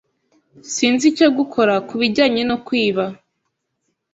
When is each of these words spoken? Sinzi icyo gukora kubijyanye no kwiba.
Sinzi 0.73 1.03
icyo 1.11 1.27
gukora 1.37 1.73
kubijyanye 1.87 2.41
no 2.49 2.57
kwiba. 2.65 3.05